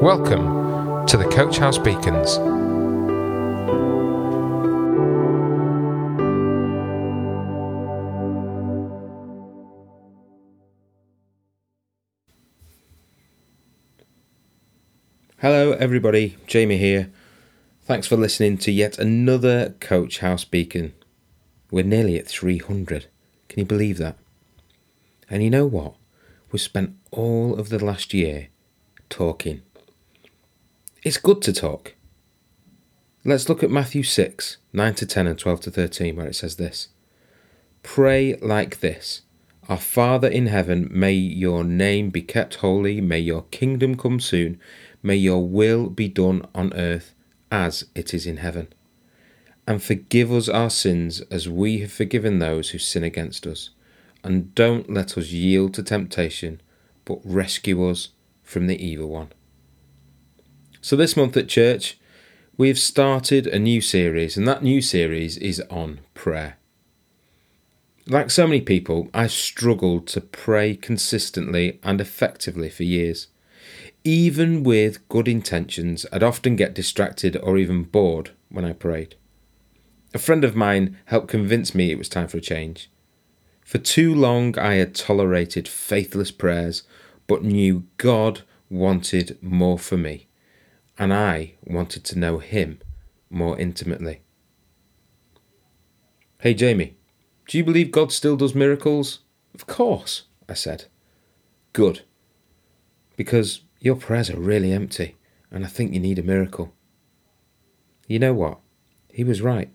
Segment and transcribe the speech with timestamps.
[0.00, 2.36] Welcome to the Coach House Beacons.
[15.38, 16.36] Hello, everybody.
[16.46, 17.10] Jamie here.
[17.84, 20.92] Thanks for listening to yet another Coach House Beacon.
[21.70, 23.06] We're nearly at 300.
[23.48, 24.18] Can you believe that?
[25.30, 25.94] And you know what?
[26.52, 28.48] We've spent all of the last year
[29.08, 29.62] talking.
[31.06, 31.94] It's good to talk.
[33.24, 36.56] Let's look at Matthew 6 9 to 10 and 12 to 13, where it says
[36.56, 36.88] this
[37.84, 39.22] Pray like this
[39.68, 44.58] Our Father in heaven, may your name be kept holy, may your kingdom come soon,
[45.00, 47.14] may your will be done on earth
[47.52, 48.66] as it is in heaven.
[49.64, 53.70] And forgive us our sins as we have forgiven those who sin against us.
[54.24, 56.60] And don't let us yield to temptation,
[57.04, 58.08] but rescue us
[58.42, 59.28] from the evil one.
[60.86, 61.98] So, this month at church,
[62.56, 66.58] we've started a new series, and that new series is on prayer.
[68.06, 73.26] Like so many people, I've struggled to pray consistently and effectively for years.
[74.04, 79.16] Even with good intentions, I'd often get distracted or even bored when I prayed.
[80.14, 82.92] A friend of mine helped convince me it was time for a change.
[83.64, 86.84] For too long, I had tolerated faithless prayers,
[87.26, 90.28] but knew God wanted more for me
[90.98, 92.80] and I wanted to know him
[93.30, 94.22] more intimately.
[96.40, 96.96] Hey, Jamie,
[97.48, 99.20] do you believe God still does miracles?
[99.54, 100.84] Of course, I said.
[101.72, 102.02] Good.
[103.16, 105.16] Because your prayers are really empty,
[105.50, 106.72] and I think you need a miracle.
[108.06, 108.60] You know what?
[109.12, 109.70] He was right.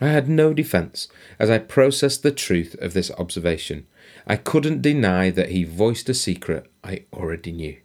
[0.00, 3.86] I had no defence as I processed the truth of this observation.
[4.26, 7.78] I couldn't deny that he voiced a secret I already knew,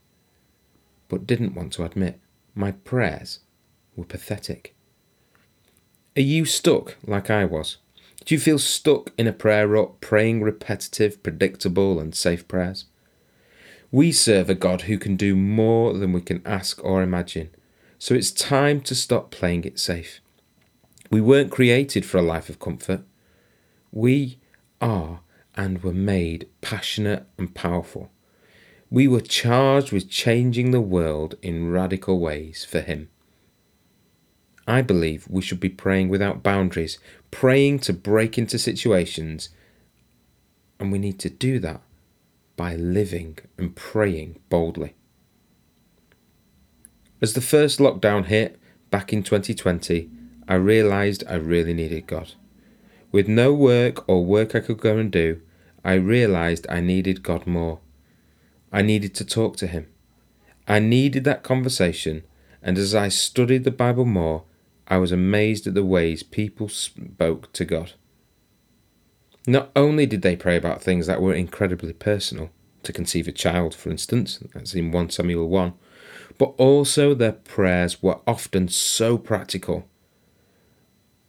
[1.07, 2.19] but didn't want to admit.
[2.53, 3.39] My prayers
[3.95, 4.75] were pathetic.
[6.17, 7.77] Are you stuck like I was?
[8.25, 12.85] Do you feel stuck in a prayer rut, praying repetitive, predictable, and safe prayers?
[13.91, 17.49] We serve a God who can do more than we can ask or imagine,
[17.97, 20.21] so it's time to stop playing it safe.
[21.09, 23.01] We weren't created for a life of comfort.
[23.91, 24.39] We
[24.79, 25.21] are
[25.55, 28.11] and were made passionate and powerful.
[28.91, 33.07] We were charged with changing the world in radical ways for Him.
[34.67, 36.99] I believe we should be praying without boundaries,
[37.31, 39.47] praying to break into situations,
[40.77, 41.81] and we need to do that
[42.57, 44.93] by living and praying boldly.
[47.21, 48.59] As the first lockdown hit
[48.89, 50.09] back in 2020,
[50.49, 52.33] I realised I really needed God.
[53.09, 55.41] With no work or work I could go and do,
[55.81, 57.79] I realised I needed God more.
[58.71, 59.87] I needed to talk to him.
[60.67, 62.23] I needed that conversation,
[62.61, 64.45] and as I studied the Bible more,
[64.87, 67.93] I was amazed at the ways people spoke to God.
[69.47, 72.51] Not only did they pray about things that were incredibly personal,
[72.83, 75.73] to conceive a child, for instance, that's in 1 Samuel 1,
[76.37, 79.87] but also their prayers were often so practical.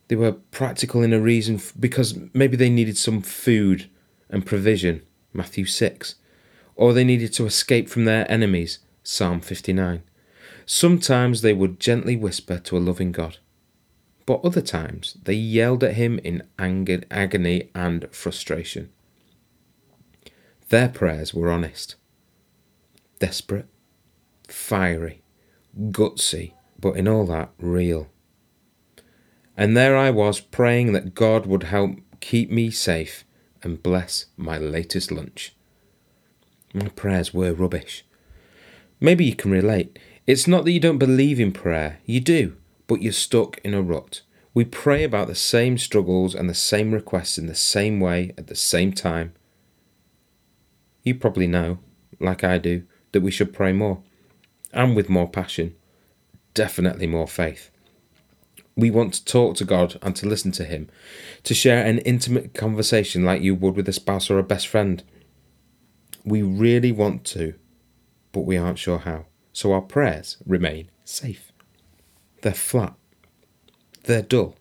[0.09, 3.91] They were practical in a reason because maybe they needed some food
[4.31, 5.03] and provision,
[5.33, 6.15] Matthew 6
[6.75, 10.03] or they needed to escape from their enemies, Psalm 59.
[10.65, 13.39] Sometimes they would gently whisper to a loving God,
[14.27, 18.91] but other times they yelled at him in anger, agony and frustration.
[20.69, 21.97] Their prayers were honest,
[23.19, 23.67] desperate,
[24.49, 25.23] fiery,
[25.91, 28.09] gutsy, but in all that, real.
[29.57, 33.25] And there I was praying that God would help keep me safe
[33.63, 35.55] and bless my latest lunch.
[36.75, 38.05] My prayers were rubbish.
[39.01, 39.99] Maybe you can relate.
[40.27, 42.57] It's not that you don't believe in prayer, you do,
[42.87, 44.23] but you're stuck in a rut.
[44.55, 48.47] We pray about the same struggles and the same requests in the same way at
[48.47, 49.33] the same time.
[51.03, 51.79] You probably know,
[52.21, 54.03] like I do, that we should pray more,
[54.73, 55.75] and with more passion,
[56.55, 57.71] definitely more faith.
[58.77, 60.89] We want to talk to God and to listen to Him,
[61.43, 65.03] to share an intimate conversation like you would with a spouse or a best friend.
[66.25, 67.55] We really want to,
[68.33, 69.27] but we aren't sure how.
[69.53, 71.53] So our prayers remain safe.
[72.43, 72.95] They're flat.
[74.05, 74.57] They're dull.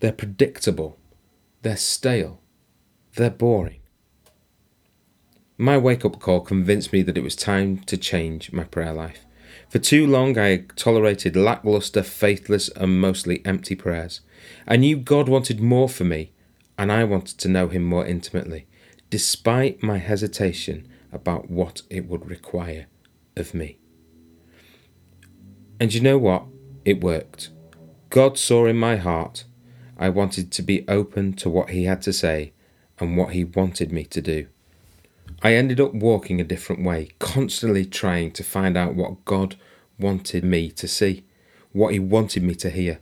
[0.00, 0.98] They're predictable.
[1.62, 2.40] They're stale.
[3.14, 3.80] They're boring.
[5.58, 9.24] My wake up call convinced me that it was time to change my prayer life.
[9.70, 14.20] For too long, I tolerated lackluster, faithless, and mostly empty prayers.
[14.68, 16.32] I knew God wanted more for me,
[16.76, 18.66] and I wanted to know Him more intimately
[19.10, 22.86] despite my hesitation about what it would require
[23.36, 23.78] of me.
[25.78, 26.44] And you know what?
[26.84, 27.50] It worked.
[28.10, 29.44] God saw in my heart
[29.98, 32.52] I wanted to be open to what He had to say
[32.98, 34.46] and what He wanted me to do.
[35.42, 39.56] I ended up walking a different way, constantly trying to find out what God
[39.98, 41.24] wanted me to see,
[41.72, 43.00] what He wanted me to hear.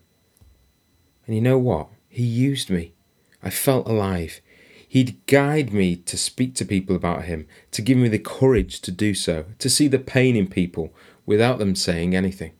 [1.26, 1.88] And you know what?
[2.08, 2.94] He used me.
[3.42, 4.40] I felt alive.
[4.94, 8.92] He'd guide me to speak to people about Him, to give me the courage to
[8.92, 10.94] do so, to see the pain in people
[11.26, 12.52] without them saying anything.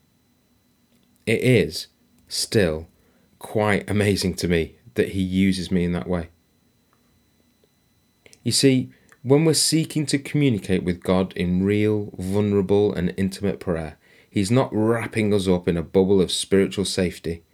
[1.27, 1.87] It is
[2.27, 2.89] still
[3.39, 6.31] quite amazing to me that He uses me in that way.
[8.43, 8.91] You see,
[9.23, 13.97] when we're seeking to communicate with God in real, vulnerable, and intimate prayer,
[14.29, 17.45] He's not wrapping us up in a bubble of spiritual safety.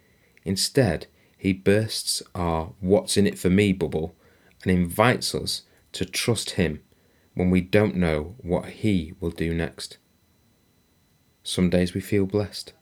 [0.43, 1.05] Instead,
[1.37, 4.15] He bursts our what's in it for me bubble
[4.63, 5.63] and invites us
[5.93, 6.81] to trust Him
[7.33, 9.97] when we don't know what He will do next.
[11.43, 12.73] Some days we feel blessed.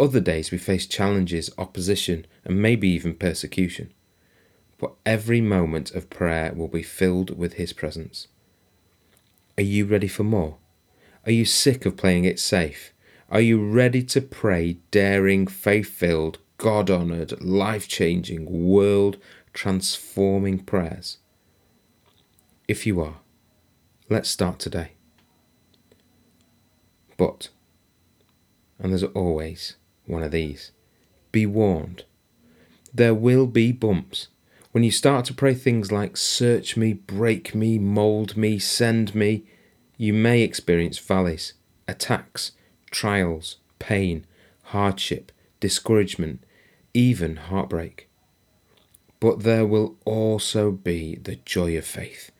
[0.00, 3.92] Other days we face challenges, opposition, and maybe even persecution
[4.78, 8.28] but every moment of prayer will be filled with His presence.
[9.58, 10.56] Are you ready for more?
[11.26, 12.92] Are you sick of playing it safe?
[13.28, 19.18] Are you ready to pray daring, faith filled, God honoured, life changing, world
[19.58, 21.18] transforming prayers?
[22.68, 23.16] If you are,
[24.08, 24.92] let's start today.
[27.16, 27.48] But,
[28.78, 29.74] and there's always
[30.06, 30.70] one of these,
[31.32, 32.04] be warned.
[32.94, 34.28] There will be bumps
[34.70, 39.42] when you start to pray things like search me, break me, mould me, send me,
[39.96, 41.54] you may experience valleys,
[41.88, 42.52] attacks,
[42.92, 44.24] trials, pain,
[44.66, 46.44] hardship, discouragement,
[46.94, 48.07] even heartbreak.
[49.20, 52.30] But there will also be the joy of faith,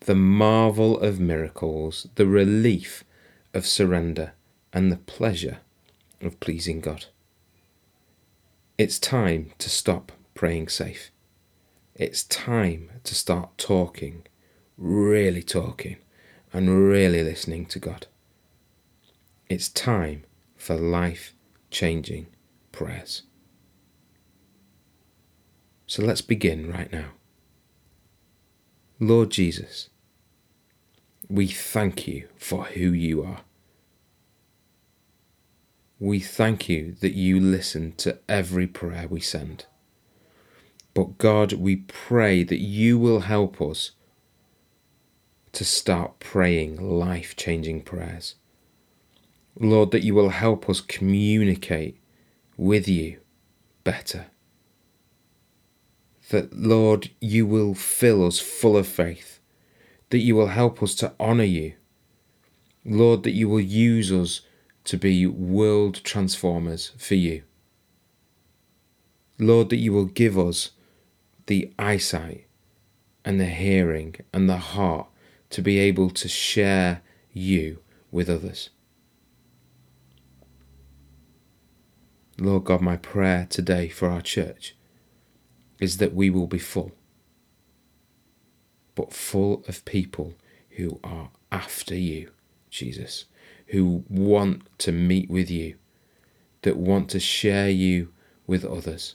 [0.00, 3.04] the marvel of miracles, the relief
[3.52, 4.32] of surrender,
[4.72, 5.58] and the pleasure
[6.20, 7.06] of pleasing God.
[8.76, 11.10] It's time to stop praying safe.
[11.96, 14.24] It's time to start talking,
[14.76, 15.96] really talking,
[16.52, 18.06] and really listening to God.
[19.48, 20.24] It's time
[20.56, 21.34] for life
[21.70, 22.28] changing
[22.70, 23.22] prayers.
[25.88, 27.12] So let's begin right now.
[29.00, 29.88] Lord Jesus,
[31.30, 33.40] we thank you for who you are.
[35.98, 39.64] We thank you that you listen to every prayer we send.
[40.92, 43.92] But God, we pray that you will help us
[45.52, 48.34] to start praying life changing prayers.
[49.58, 51.98] Lord, that you will help us communicate
[52.58, 53.20] with you
[53.84, 54.26] better.
[56.30, 59.40] That, Lord, you will fill us full of faith.
[60.10, 61.74] That you will help us to honour you.
[62.84, 64.42] Lord, that you will use us
[64.84, 67.42] to be world transformers for you.
[69.38, 70.70] Lord, that you will give us
[71.46, 72.46] the eyesight
[73.24, 75.08] and the hearing and the heart
[75.50, 77.02] to be able to share
[77.32, 77.80] you
[78.10, 78.70] with others.
[82.38, 84.74] Lord God, my prayer today for our church
[85.78, 86.92] is that we will be full,
[88.94, 90.34] but full of people
[90.70, 92.30] who are after you,
[92.70, 93.24] Jesus,
[93.68, 95.76] who want to meet with you,
[96.62, 98.12] that want to share you
[98.46, 99.14] with others.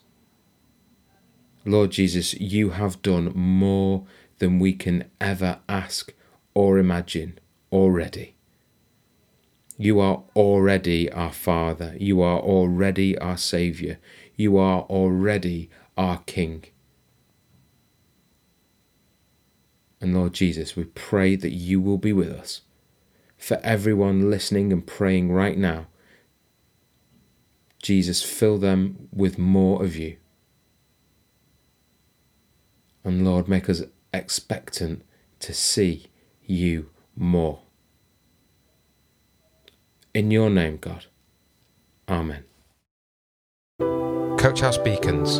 [1.65, 4.05] Lord Jesus, you have done more
[4.39, 6.13] than we can ever ask
[6.53, 7.39] or imagine
[7.71, 8.35] already.
[9.77, 11.95] You are already our Father.
[11.99, 13.97] You are already our Saviour.
[14.35, 16.65] You are already our King.
[20.01, 22.61] And Lord Jesus, we pray that you will be with us.
[23.37, 25.87] For everyone listening and praying right now,
[27.81, 30.17] Jesus, fill them with more of you.
[33.03, 33.81] And Lord, make us
[34.13, 35.03] expectant
[35.39, 36.07] to see
[36.45, 37.61] you more.
[40.13, 41.05] In your name, God.
[42.07, 42.45] Amen.
[43.79, 45.39] Coach House Beacons,